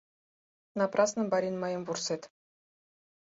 —Напрасно, 0.79 1.21
барин, 1.31 1.55
мыйым 1.63 1.81
вурсет. 1.87 2.21